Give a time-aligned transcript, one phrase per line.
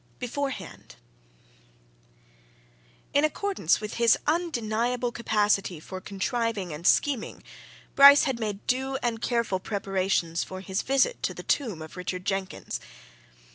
[0.17, 0.95] BEFOREHAND
[3.13, 7.43] In accordance with his undeniable capacity for contriving and scheming,
[7.93, 12.25] Bryce had made due and careful preparations for his visit to the tomb of Richard
[12.25, 12.79] Jenkins.